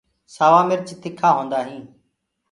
سوآ 0.35 0.61
مرچ 0.67 0.87
تِکآ 1.01 1.29
هوندآ 1.35 1.59
هينٚ۔ 1.67 1.87